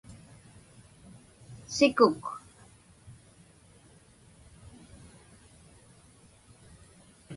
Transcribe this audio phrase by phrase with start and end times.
[1.75, 2.23] sikuk